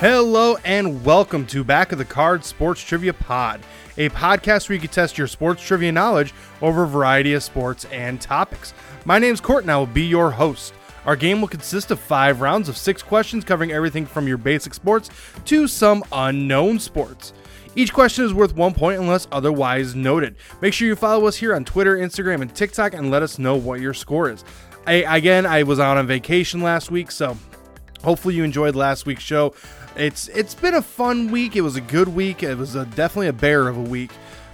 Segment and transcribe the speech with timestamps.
[0.00, 3.60] Hello and welcome to Back of the Card Sports Trivia Pod,
[3.98, 6.32] a podcast where you can test your sports trivia knowledge
[6.62, 8.72] over a variety of sports and topics.
[9.04, 10.72] My name's Court and I will be your host.
[11.04, 14.72] Our game will consist of five rounds of six questions covering everything from your basic
[14.72, 15.10] sports
[15.44, 17.34] to some unknown sports.
[17.76, 20.36] Each question is worth one point unless otherwise noted.
[20.62, 23.54] Make sure you follow us here on Twitter, Instagram, and TikTok and let us know
[23.54, 24.46] what your score is.
[24.86, 27.36] I, again, I was out on vacation last week, so
[28.02, 29.54] hopefully you enjoyed last week's show.
[29.96, 31.56] It's it's been a fun week.
[31.56, 32.42] It was a good week.
[32.42, 34.12] It was a, definitely a bear of a week,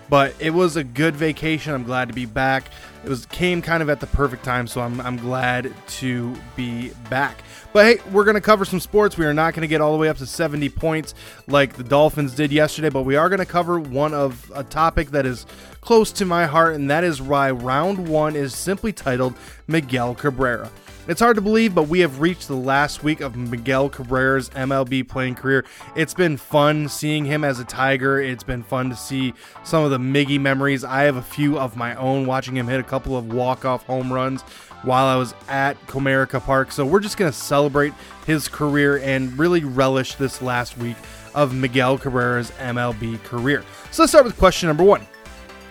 [0.08, 1.74] but it was a good vacation.
[1.74, 2.70] I'm glad to be back.
[3.06, 6.90] It was came kind of at the perfect time, so I'm I'm glad to be
[7.08, 7.40] back.
[7.72, 9.16] But hey, we're going to cover some sports.
[9.16, 11.14] We are not going to get all the way up to 70 points
[11.46, 15.12] like the Dolphins did yesterday, but we are going to cover one of a topic
[15.12, 15.46] that is
[15.80, 19.34] close to my heart, and that is why round one is simply titled
[19.68, 20.68] Miguel Cabrera.
[21.08, 25.06] It's hard to believe, but we have reached the last week of Miguel Cabrera's MLB
[25.06, 25.64] playing career.
[25.94, 28.20] It's been fun seeing him as a Tiger.
[28.20, 30.82] It's been fun to see some of the Miggy memories.
[30.82, 34.10] I have a few of my own watching him hit a couple of walk-off home
[34.10, 34.42] runs
[34.82, 36.72] while I was at Comerica Park.
[36.72, 37.92] So we're just going to celebrate
[38.24, 40.96] his career and really relish this last week
[41.34, 43.62] of Miguel Cabrera's MLB career.
[43.90, 45.06] So let's start with question number one.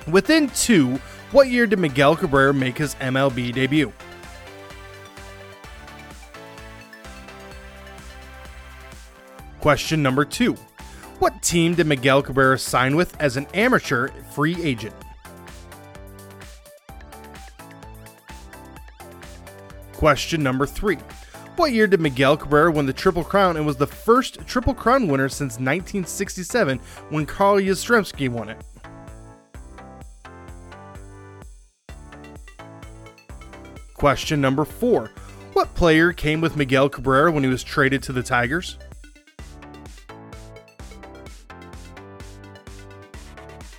[0.07, 0.99] Within two,
[1.31, 3.91] what year did Miguel Cabrera make his MLB debut?
[9.59, 10.53] Question number two
[11.17, 14.93] What team did Miguel Cabrera sign with as an amateur free agent?
[20.05, 20.99] Question number three
[21.55, 25.07] What year did Miguel Cabrera win the Triple Crown and was the first Triple Crown
[25.07, 28.63] winner since 1967 when Carl Yastrzemski won it?
[33.95, 35.09] Question number four
[35.53, 38.77] What player came with Miguel Cabrera when he was traded to the Tigers?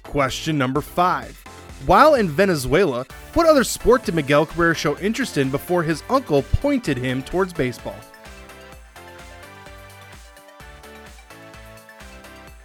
[0.03, 1.46] Question number five.
[1.85, 6.43] While in Venezuela, what other sport did Miguel Cabrera show interest in before his uncle
[6.43, 7.97] pointed him towards baseball?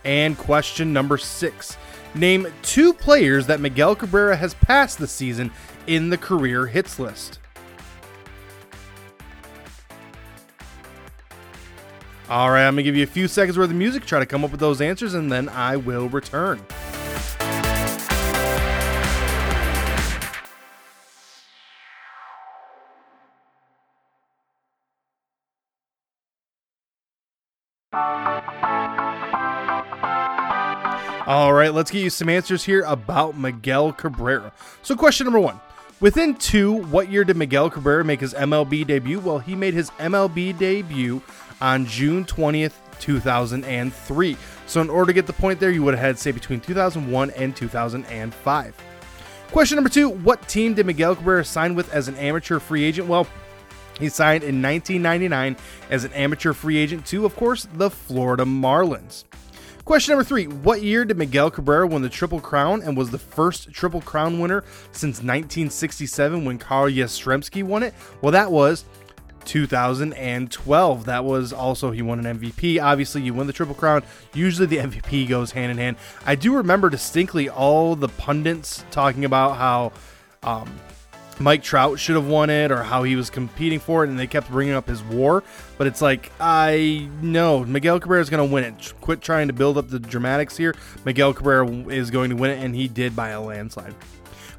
[0.06, 1.78] And question number six.
[2.16, 5.52] Name two players that Miguel Cabrera has passed this season
[5.88, 7.40] in the career hits list.
[12.30, 14.26] All right, I'm going to give you a few seconds worth of music, try to
[14.26, 16.62] come up with those answers, and then I will return.
[31.32, 34.52] All right, let's get you some answers here about Miguel Cabrera.
[34.82, 35.62] So, question number one.
[36.02, 39.18] Within two, what year did Miguel Cabrera make his MLB debut?
[39.22, 41.22] Well, he made his MLB debut
[41.62, 44.38] on June 20th, 2003.
[44.68, 47.30] So, in order to get the point there, you would have had, say, between 2001
[47.30, 48.76] and 2005.
[49.52, 53.08] Question number two What team did Miguel Cabrera sign with as an amateur free agent?
[53.08, 53.26] Well,
[53.98, 55.56] he signed in 1999
[55.92, 59.24] as an amateur free agent to, of course, the Florida Marlins.
[59.86, 63.18] Question number three What year did Miguel Cabrera win the Triple Crown and was the
[63.18, 67.94] first Triple Crown winner since 1967 when Carl Yastrzemski won it?
[68.22, 68.86] Well, that was
[69.46, 71.06] 2012.
[71.06, 72.82] That was also, he won an MVP.
[72.82, 74.04] Obviously, you win the Triple Crown.
[74.34, 75.98] Usually, the MVP goes hand in hand.
[76.26, 79.92] I do remember distinctly all the pundits talking about how
[80.44, 80.72] um,
[81.42, 84.28] Mike Trout should have won it or how he was competing for it, and they
[84.28, 85.44] kept bringing up his war.
[85.78, 88.94] But it's like, I know Miguel Cabrera is going to win it.
[89.02, 90.76] Quit trying to build up the dramatics here.
[91.06, 93.96] Miguel Cabrera is going to win it, and he did by a landslide.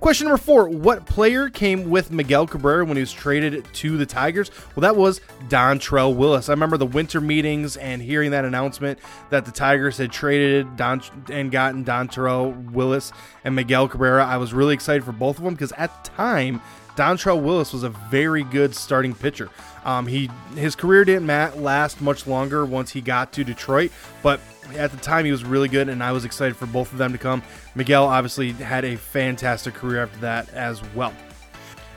[0.02, 4.04] Question number four What player came with Miguel Cabrera when he was traded to the
[4.04, 4.50] Tigers?
[4.74, 6.48] Well, that was Dontrelle Willis.
[6.48, 8.98] I remember the winter meetings and hearing that announcement
[9.30, 13.12] that the Tigers had traded Don and gotten Dontrelle Willis
[13.44, 14.26] and Miguel Cabrera.
[14.26, 16.60] I was really excited for both of them because at the time,
[16.96, 19.50] Dontrelle Willis was a very good starting pitcher.
[19.84, 21.26] Um, he his career didn't
[21.60, 23.90] last much longer once he got to Detroit,
[24.22, 24.40] but
[24.76, 27.12] at the time he was really good, and I was excited for both of them
[27.12, 27.42] to come.
[27.74, 31.12] Miguel obviously had a fantastic career after that as well.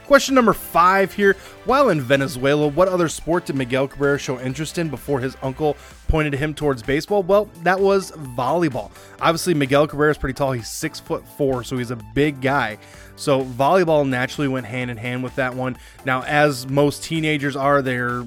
[0.06, 1.34] Question number five here.
[1.64, 5.76] While in Venezuela, what other sport did Miguel Cabrera show interest in before his uncle
[6.06, 7.24] pointed him towards baseball?
[7.24, 8.92] Well, that was volleyball.
[9.20, 10.52] Obviously, Miguel Cabrera is pretty tall.
[10.52, 12.78] He's six foot four, so he's a big guy.
[13.16, 15.76] So volleyball naturally went hand in hand with that one.
[16.04, 18.24] Now, as most teenagers are, they're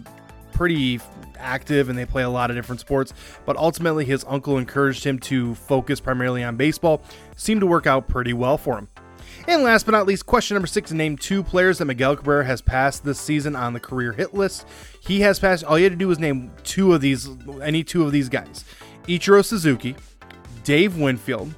[0.52, 1.00] pretty
[1.38, 3.14] active and they play a lot of different sports.
[3.46, 7.02] But ultimately, his uncle encouraged him to focus primarily on baseball.
[7.38, 8.90] Seemed to work out pretty well for him.
[9.50, 12.62] And last but not least, question number six name two players that Miguel Cabrera has
[12.62, 14.68] passed this season on the career hit list.
[15.00, 17.28] He has passed, all you had to do was name two of these,
[17.60, 18.64] any two of these guys
[19.08, 19.96] Ichiro Suzuki,
[20.64, 21.52] Dave Winfield,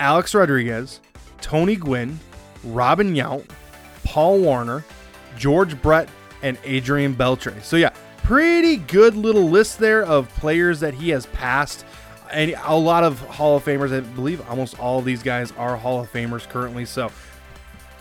[0.00, 0.98] Alex Rodriguez,
[1.40, 2.18] Tony Gwynn,
[2.64, 3.48] Robin Yount,
[4.02, 4.84] Paul Waner,
[5.36, 6.08] George Brett,
[6.42, 7.62] and Adrian Beltre.
[7.62, 7.90] So, yeah,
[8.24, 11.84] pretty good little list there of players that he has passed.
[12.30, 15.76] And a lot of Hall of Famers, I believe almost all of these guys are
[15.76, 16.84] Hall of Famers currently.
[16.84, 17.10] So,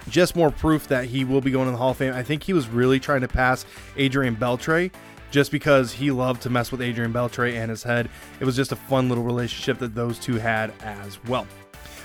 [0.10, 2.14] just more proof that he will be going to the Hall of Fame.
[2.14, 3.66] I think he was really trying to pass
[3.98, 4.92] Adrian Beltre
[5.32, 8.10] just because he loved to mess with Adrian Beltre and his head.
[8.40, 11.46] It was just a fun little relationship that those two had as well.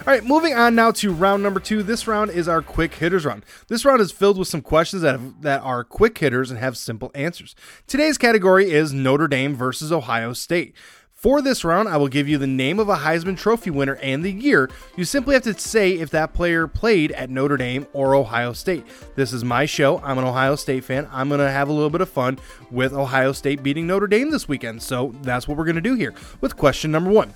[0.05, 1.85] All right, moving on now to round number two.
[1.85, 3.45] This round is our quick hitters round.
[3.69, 6.77] This round is filled with some questions that, have, that are quick hitters and have
[6.77, 7.55] simple answers.
[7.87, 10.75] Today's category is Notre Dame versus Ohio State.
[11.23, 14.25] For this round, I will give you the name of a Heisman Trophy winner and
[14.25, 14.69] the year.
[14.97, 18.85] You simply have to say if that player played at Notre Dame or Ohio State.
[19.15, 20.01] This is my show.
[20.01, 21.09] I'm an Ohio State fan.
[21.13, 22.41] I'm going to have a little bit of fun
[22.73, 24.83] with Ohio State beating Notre Dame this weekend.
[24.83, 27.33] So that's what we're going to do here with question number one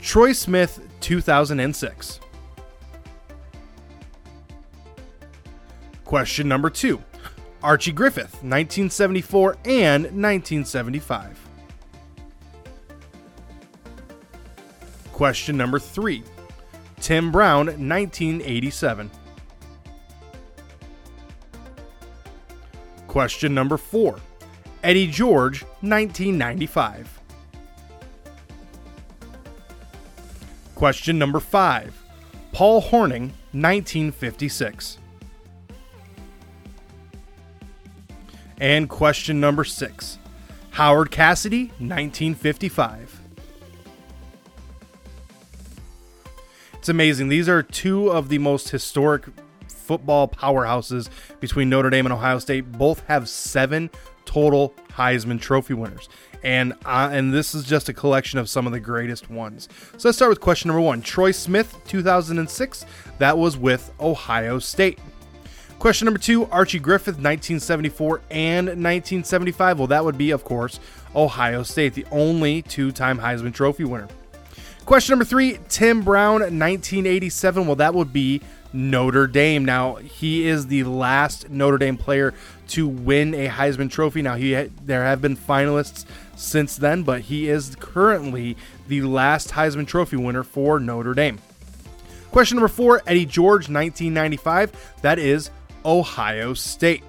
[0.00, 2.20] Troy Smith, 2006.
[6.04, 7.02] Question number two
[7.60, 11.45] Archie Griffin, 1974 and 1975.
[15.16, 16.22] Question number three
[17.00, 19.10] Tim Brown, 1987.
[23.06, 24.18] Question number four
[24.84, 27.18] Eddie George, 1995.
[30.74, 31.98] Question number five
[32.52, 34.98] Paul Hornung, 1956.
[38.58, 40.18] And question number six
[40.72, 43.22] Howard Cassady, 1955.
[46.86, 47.30] It's amazing.
[47.30, 49.24] These are two of the most historic
[49.66, 51.08] football powerhouses
[51.40, 52.70] between Notre Dame and Ohio State.
[52.70, 53.90] Both have seven
[54.24, 56.08] total Heisman Trophy winners,
[56.44, 59.68] and uh, and this is just a collection of some of the greatest ones.
[59.96, 62.86] So let's start with question number one: Troy Smith, 2006.
[63.18, 65.00] That was with Ohio State.
[65.80, 69.78] Question number two: Archie Griffin, 1974 and 1975.
[69.80, 70.78] Well, that would be, of course,
[71.16, 74.06] Ohio State, the only two-time Heisman Trophy winner.
[74.86, 77.66] Question number three Tim Brown, 1987.
[77.66, 78.40] Well, that would be
[78.72, 79.64] Notre Dame.
[79.64, 82.32] Now, he is the last Notre Dame player
[82.68, 84.22] to win a Heisman Trophy.
[84.22, 84.52] Now, he
[84.84, 86.04] there have been finalists
[86.36, 88.56] since then, but he is currently
[88.86, 91.40] the last Heisman Trophy winner for Notre Dame.
[92.30, 94.94] Question number four Eddie George, 1995.
[95.02, 95.50] That is
[95.84, 97.02] Ohio State.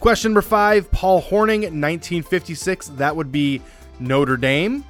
[0.00, 2.88] Question number five Paul Hornung, 1956.
[2.96, 3.62] That would be
[4.00, 4.84] Notre Dame.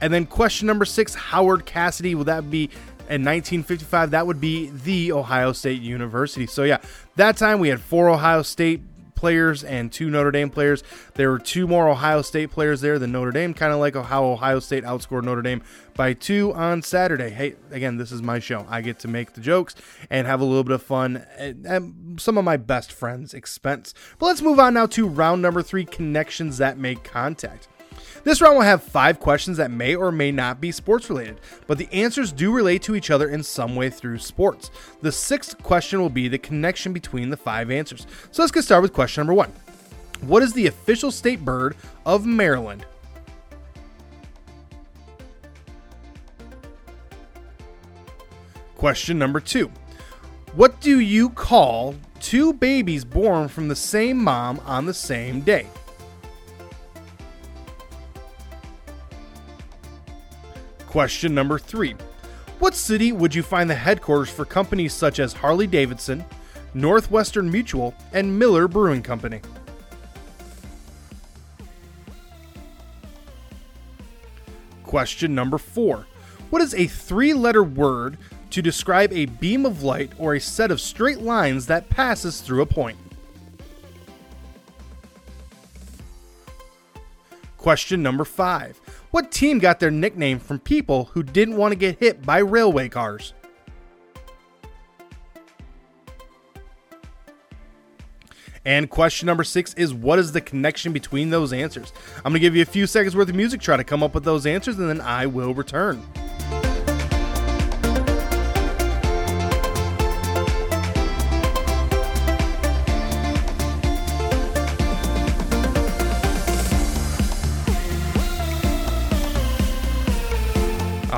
[0.00, 2.14] And then question number six, Howard Cassady.
[2.14, 2.64] Will that be
[3.08, 4.12] in 1955?
[4.12, 6.46] That would be the Ohio State University.
[6.46, 6.78] So yeah,
[7.16, 8.82] that time we had four Ohio State
[9.20, 10.82] players and two Notre Dame players.
[11.12, 14.24] There were two more Ohio State players there than Notre Dame, kind of like how
[14.24, 15.62] Ohio State outscored Notre Dame
[15.94, 17.28] by two on Saturday.
[17.28, 18.64] Hey, again, this is my show.
[18.70, 19.74] I get to make the jokes
[20.08, 21.82] and have a little bit of fun at
[22.16, 23.92] some of my best friends' expense.
[24.18, 27.68] But let's move on now to round number three connections that make contact.
[28.22, 31.78] This round will have five questions that may or may not be sports related, but
[31.78, 34.70] the answers do relate to each other in some way through sports.
[35.00, 38.06] The sixth question will be the connection between the five answers.
[38.30, 39.52] So let's get started with question number one
[40.20, 42.84] What is the official state bird of Maryland?
[48.76, 49.70] Question number two
[50.54, 55.66] What do you call two babies born from the same mom on the same day?
[60.90, 61.94] Question number three
[62.58, 66.24] What city would you find the headquarters for companies such as Harley Davidson,
[66.74, 69.40] Northwestern Mutual, and Miller Brewing Company?
[74.82, 76.08] Question number four
[76.50, 78.18] What is a three letter word
[78.50, 82.62] to describe a beam of light or a set of straight lines that passes through
[82.62, 82.98] a point?
[87.60, 88.78] Question number five
[89.10, 92.88] what team got their nickname from people who didn't want to get hit by railway
[92.88, 93.34] cars?
[98.64, 101.92] And question number six is what is the connection between those answers?
[102.16, 104.14] I'm going to give you a few seconds worth of music, try to come up
[104.14, 106.02] with those answers, and then I will return.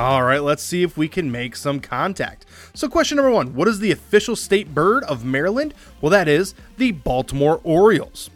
[0.03, 2.45] All right, let's see if we can make some contact.
[2.73, 5.73] So, question number one What is the official state bird of Maryland?
[6.01, 8.29] Well, that is the Baltimore Orioles.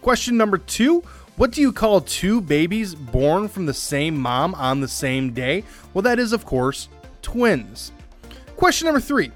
[0.00, 1.00] Question number two
[1.36, 5.62] What do you call two babies born from the same mom on the same day?
[5.92, 6.88] Well, that is, of course,
[7.20, 7.92] twins.
[8.56, 9.30] Question number three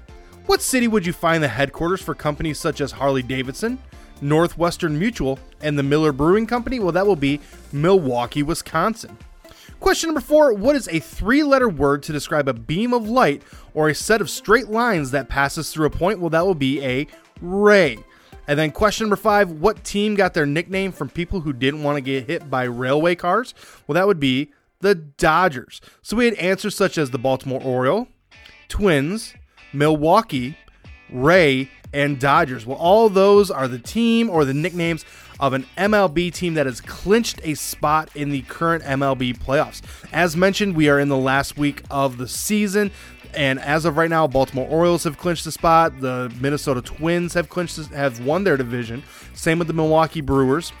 [0.47, 3.77] What city would you find the headquarters for companies such as Harley Davidson,
[4.21, 6.79] Northwestern Mutual, and the Miller Brewing Company?
[6.79, 7.39] Well, that will be
[7.71, 9.15] Milwaukee, Wisconsin.
[9.83, 13.43] Question number four What is a three letter word to describe a beam of light
[13.73, 16.21] or a set of straight lines that passes through a point?
[16.21, 17.05] Well, that will be a
[17.41, 17.97] ray.
[18.47, 21.97] And then question number five What team got their nickname from people who didn't want
[21.97, 23.53] to get hit by railway cars?
[23.85, 25.81] Well, that would be the Dodgers.
[26.01, 28.07] So we had answers such as the Baltimore Oriole,
[28.69, 29.33] Twins,
[29.73, 30.57] Milwaukee,
[31.09, 32.65] Ray, and Dodgers.
[32.65, 35.03] Well, all those are the team or the nicknames
[35.43, 39.81] of an MLB team that has clinched a spot in the current MLB playoffs.
[40.13, 42.91] As mentioned, we are in the last week of the season.
[43.33, 45.99] And as of right now, Baltimore Orioles have clinched the spot.
[45.99, 49.03] The Minnesota Twins have clinched, have won their division.
[49.33, 50.71] Same with the Milwaukee Brewers.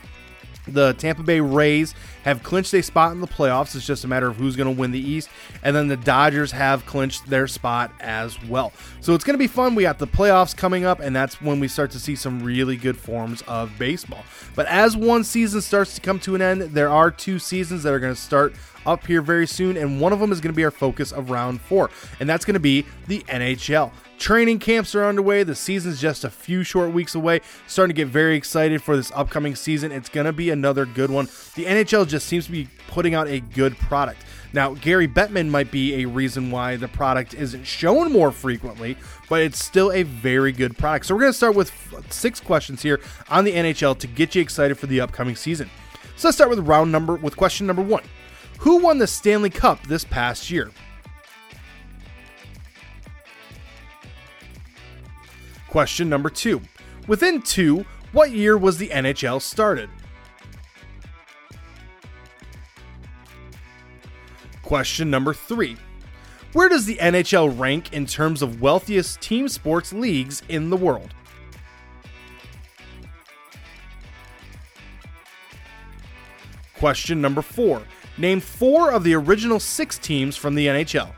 [0.67, 1.93] The Tampa Bay Rays
[2.23, 3.75] have clinched a spot in the playoffs.
[3.75, 5.29] It's just a matter of who's going to win the East.
[5.61, 8.71] And then the Dodgers have clinched their spot as well.
[9.01, 9.75] So it's going to be fun.
[9.75, 12.77] We got the playoffs coming up, and that's when we start to see some really
[12.77, 14.23] good forms of baseball.
[14.55, 17.93] But as one season starts to come to an end, there are two seasons that
[17.93, 18.55] are going to start
[18.85, 21.29] up here very soon, and one of them is going to be our focus of
[21.29, 23.91] round four, and that's going to be the NHL.
[24.23, 25.43] Training camps are underway.
[25.43, 27.41] The season's just a few short weeks away.
[27.67, 29.91] Starting to get very excited for this upcoming season.
[29.91, 31.25] It's going to be another good one.
[31.55, 34.23] The NHL just seems to be putting out a good product.
[34.53, 38.95] Now, Gary Bettman might be a reason why the product isn't shown more frequently,
[39.27, 41.07] but it's still a very good product.
[41.07, 41.73] So, we're going to start with
[42.09, 45.69] six questions here on the NHL to get you excited for the upcoming season.
[46.15, 48.03] So, let's start with round number with question number one
[48.63, 50.71] Who won the Stanley Cup this past year?
[55.67, 56.61] Question number two.
[57.05, 59.89] Within two, what year was the NHL started?
[64.61, 65.75] Question number three.
[66.53, 71.13] Where does the NHL rank in terms of wealthiest team sports leagues in the world?
[76.75, 77.81] Question number four.
[78.17, 81.11] Name four of the original six teams from the NHL.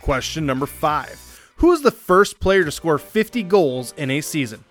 [0.00, 1.20] Question number five
[1.56, 4.64] Who is the first player to score 50 goals in a season?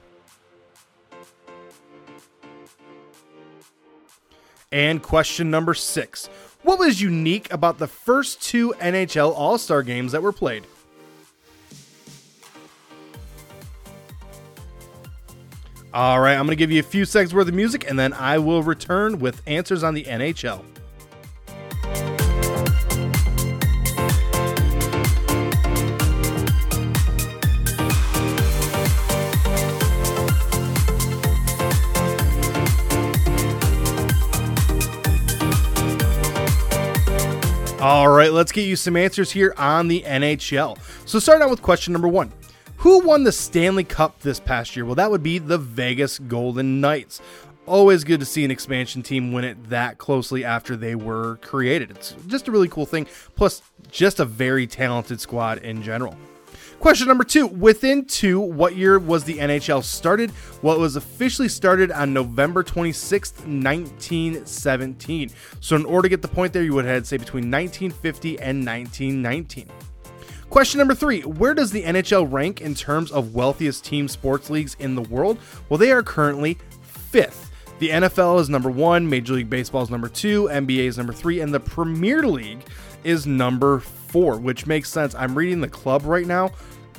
[4.71, 6.27] And question number six
[6.63, 10.65] What was unique about the first two NHL All Star games that were played?
[15.95, 18.11] All right, I'm going to give you a few seconds worth of music and then
[18.11, 20.61] I will return with answers on the NHL.
[37.79, 40.77] All right, let's get you some answers here on the NHL.
[41.05, 42.33] So, starting out with question number one
[42.85, 44.85] Who won the Stanley Cup this past year?
[44.85, 47.19] Well, that would be the Vegas Golden Knights.
[47.65, 51.89] Always good to see an expansion team win it that closely after they were created.
[51.89, 53.07] It's just a really cool thing.
[53.35, 56.15] Plus, just a very talented squad in general.
[56.79, 57.47] Question number two.
[57.47, 60.31] Within two, what year was the NHL started?
[60.61, 65.31] Well, it was officially started on November 26th, 1917.
[65.59, 68.37] So, in order to get the point there, you would have had, say, between 1950
[68.37, 69.71] and 1919.
[70.55, 74.77] Question number three Where does the NHL rank in terms of wealthiest team sports leagues
[74.79, 75.37] in the world?
[75.67, 77.51] Well, they are currently fifth.
[77.79, 81.41] The NFL is number one, Major League Baseball is number two, NBA is number three,
[81.41, 82.61] and the Premier League
[83.03, 85.13] is number four, which makes sense.
[85.13, 86.51] I'm reading the club right now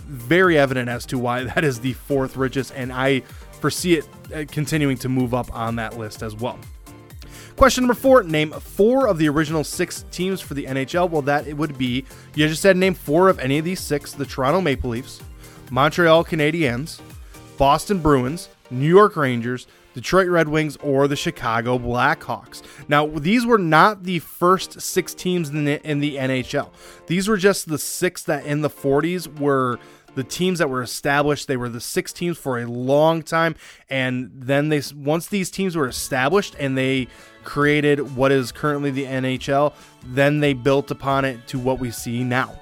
[0.07, 3.21] very evident as to why that is the fourth richest, and I
[3.53, 6.59] foresee it uh, continuing to move up on that list as well.
[7.57, 11.09] Question number four Name four of the original six teams for the NHL.
[11.09, 14.13] Well, that it would be, you just said name four of any of these six
[14.13, 15.23] the Toronto Maple Leafs,
[15.71, 17.01] Montreal Canadiens,
[17.57, 22.63] Boston Bruins, New York Rangers, Detroit Red Wings, or the Chicago Blackhawks.
[22.89, 26.69] Now, these were not the first six teams in the, in the NHL.
[27.07, 29.79] These were just the six that in the 40s were
[30.17, 31.47] the teams that were established.
[31.47, 33.55] They were the six teams for a long time,
[33.89, 37.07] and then they once these teams were established and they
[37.45, 39.73] created what is currently the NHL,
[40.05, 42.59] then they built upon it to what we see now.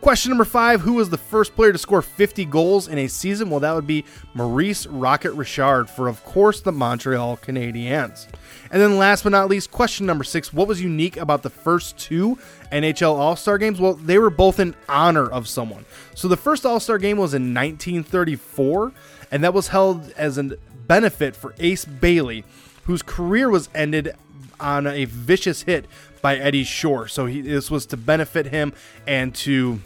[0.00, 3.50] Question number five Who was the first player to score 50 goals in a season?
[3.50, 8.26] Well, that would be Maurice Rocket Richard for, of course, the Montreal Canadiens.
[8.72, 11.98] And then last but not least, question number six What was unique about the first
[11.98, 12.38] two
[12.72, 13.78] NHL All Star games?
[13.78, 15.84] Well, they were both in honor of someone.
[16.14, 18.92] So the first All Star game was in 1934,
[19.30, 20.44] and that was held as a
[20.86, 22.44] benefit for Ace Bailey,
[22.84, 24.14] whose career was ended
[24.58, 25.86] on a vicious hit
[26.22, 27.06] by Eddie Shore.
[27.06, 28.72] So he, this was to benefit him
[29.06, 29.80] and to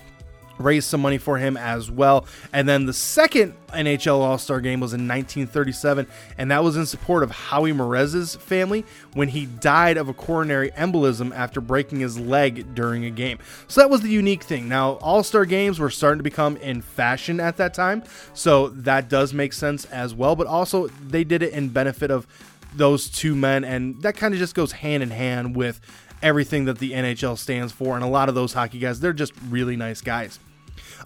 [0.59, 2.27] raise some money for him as well.
[2.53, 6.07] And then the second NHL All Star game was in 1937,
[6.39, 8.85] and that was in support of Howie Morenz's family
[9.15, 13.39] when he died of a coronary embolism after breaking his leg during a game.
[13.69, 14.69] So that was the unique thing.
[14.69, 19.09] Now, All Star games were starting to become in fashion at that time, so that
[19.09, 20.37] does make sense as well.
[20.37, 22.27] But also, they did it in benefit of
[22.75, 25.81] those two men, and that kind of just goes hand in hand with
[26.25, 27.95] everything that the NHL stands for.
[27.95, 30.41] And a lot of those hockey guys, they're just really nice guys.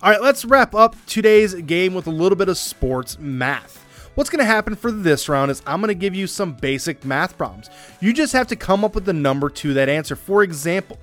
[0.00, 3.84] All right, let's wrap up today's game with a little bit of sports math.
[4.14, 7.04] What's going to happen for this round is I'm going to give you some basic
[7.04, 7.68] math problems.
[8.00, 10.16] You just have to come up with the number to that answer.
[10.16, 10.98] For example,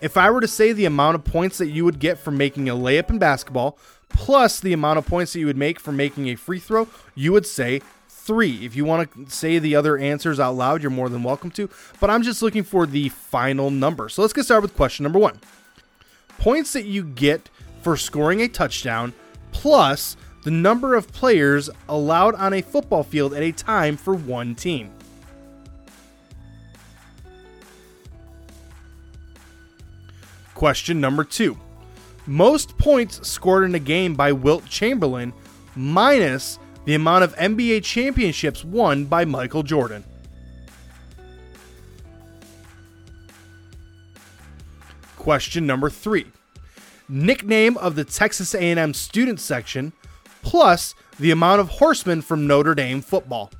[0.00, 2.68] if I were to say the amount of points that you would get for making
[2.68, 6.28] a layup in basketball plus the amount of points that you would make for making
[6.28, 7.80] a free throw, you would say
[8.26, 8.64] three.
[8.64, 11.70] If you want to say the other answers out loud, you're more than welcome to,
[12.00, 14.08] but I'm just looking for the final number.
[14.08, 15.40] So let's get started with question number one
[16.38, 17.48] points that you get
[17.82, 19.12] for scoring a touchdown
[19.52, 24.54] plus the number of players allowed on a football field at a time for one
[24.54, 24.92] team.
[30.54, 31.58] Question number two.
[32.26, 35.32] Most points scored in a game by Wilt Chamberlain
[35.74, 40.04] minus the amount of NBA championships won by Michael Jordan.
[45.16, 46.26] Question number 3.
[47.08, 49.92] Nickname of the Texas A&M student section
[50.42, 53.50] plus the amount of horsemen from Notre Dame football.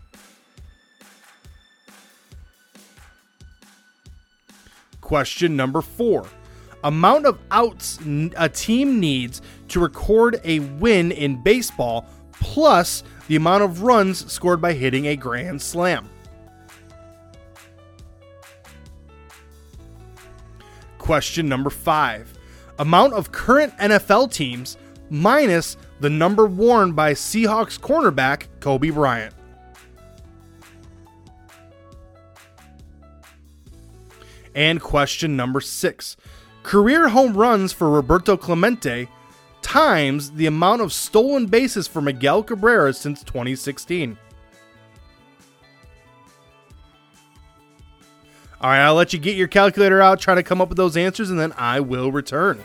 [5.01, 6.27] Question number 4
[6.85, 7.99] amount of outs
[8.37, 12.07] a team needs to record a win in baseball
[12.41, 16.09] plus the amount of runs scored by hitting a grand slam.
[20.99, 22.33] Question number five
[22.79, 24.77] amount of current NFL teams
[25.09, 29.35] minus the number worn by Seahawks cornerback Coby Bryant.
[34.55, 36.17] And question number six
[36.63, 39.09] career home runs for Roberto Clemente
[39.67, 44.17] times the amount of stolen bases for Miguel Cabrera since 2016.
[48.61, 50.97] All right, I'll let you get your calculator out, try to come up with those
[50.97, 52.63] answers, and then I will return.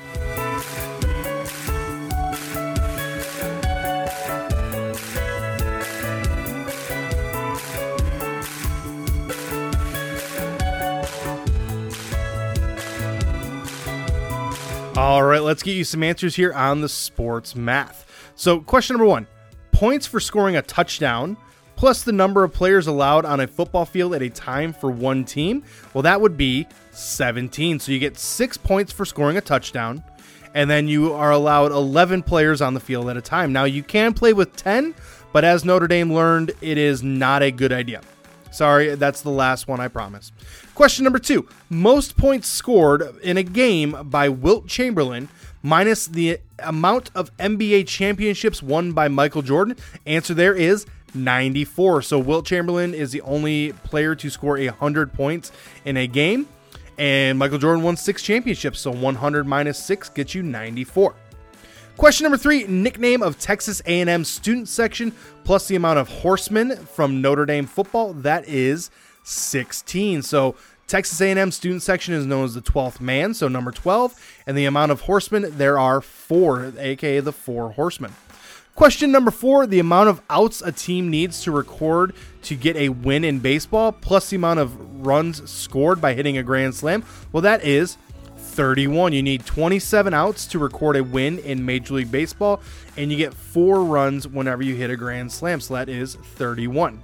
[15.52, 18.32] Let's get you some answers here on the sports math.
[18.36, 19.28] So, question number one
[19.74, 21.36] points for scoring a touchdown
[21.76, 25.26] plus the number of players allowed on a football field at a time for one
[25.26, 25.62] team.
[25.94, 27.80] Well, that would be 17.
[27.80, 30.02] So, you get six points for scoring a touchdown,
[30.54, 33.52] and then you are allowed 11 players on the field at a time.
[33.52, 34.96] Now, you can play with 10,
[35.34, 38.00] but as Notre Dame learned, it is not a good idea.
[38.52, 40.32] Sorry, that's the last one, I promise.
[40.76, 45.30] Question number two Most points scored in a game by Wilt Chamberlain
[45.64, 49.78] minus the amount of NBA championships won by Michael Jordan.
[50.06, 52.02] Answer there is 94.
[52.04, 55.52] So Wilt Chamberlain is the only player to score 100 points
[55.86, 56.48] in a game.
[56.98, 58.80] And Michael Jordan won six championships.
[58.82, 61.16] So 100 minus six gets you 94.
[62.02, 67.22] Question number three: nickname of Texas A&M student section plus the amount of horsemen from
[67.22, 68.12] Notre Dame football.
[68.14, 68.90] That is
[69.22, 70.24] 16.
[70.24, 70.56] So
[70.88, 74.66] Texas A&M student section is known as the 12th man, so number 12, and the
[74.66, 78.16] amount of horsemen there are four, aka the four horsemen.
[78.74, 82.90] Question number four the amount of outs a team needs to record to get a
[82.90, 87.04] win in baseball, plus the amount of runs scored by hitting a grand slam.
[87.32, 87.98] Well, that is
[88.52, 89.14] 31.
[89.14, 92.62] You need 27 outs to record a win in Major League Baseball,
[92.98, 95.60] and you get four runs whenever you hit a grand slam.
[95.62, 97.02] So that is 31.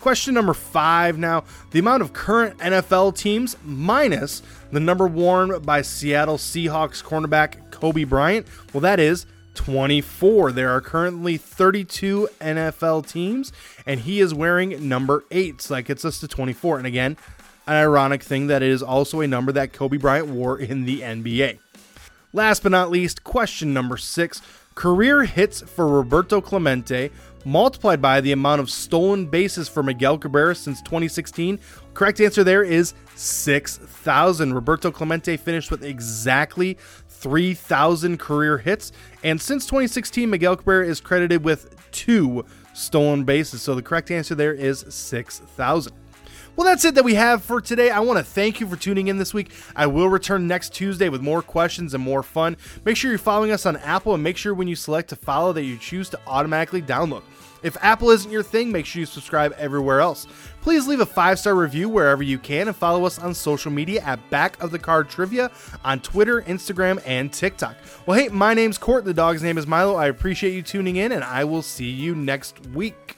[0.00, 5.82] Question number five now the amount of current NFL teams minus the number worn by
[5.82, 8.46] Seattle Seahawks cornerback Coby Bryant.
[8.72, 10.52] Well, that is 24.
[10.52, 13.52] There are currently 32 NFL teams,
[13.86, 15.60] and he is wearing number eight.
[15.60, 16.78] So that gets us to 24.
[16.78, 17.16] And again,
[17.68, 21.02] an ironic thing that it is also a number that Kobe Bryant wore in the
[21.02, 21.58] NBA.
[22.32, 24.42] Last but not least, question number six
[24.74, 27.10] career hits for Roberto Clemente
[27.44, 31.58] multiplied by the amount of stolen bases for Miguel Cabrera since 2016.
[31.94, 34.54] Correct answer there is 6,000.
[34.54, 36.78] Roberto Clemente finished with exactly
[37.08, 38.92] 3,000 career hits.
[39.24, 43.62] And since 2016, Miguel Cabrera is credited with two stolen bases.
[43.62, 45.92] So the correct answer there is 6,000.
[46.58, 47.90] Well, that's it that we have for today.
[47.90, 49.52] I want to thank you for tuning in this week.
[49.76, 52.56] I will return next Tuesday with more questions and more fun.
[52.84, 55.52] Make sure you're following us on Apple and make sure when you select to follow
[55.52, 57.22] that you choose to automatically download.
[57.62, 60.26] If Apple isn't your thing, make sure you subscribe everywhere else.
[60.60, 64.02] Please leave a five star review wherever you can and follow us on social media
[64.02, 65.52] at Back of the Card Trivia
[65.84, 67.76] on Twitter, Instagram, and TikTok.
[68.04, 69.04] Well, hey, my name's Court.
[69.04, 69.94] The dog's name is Milo.
[69.94, 73.17] I appreciate you tuning in, and I will see you next week.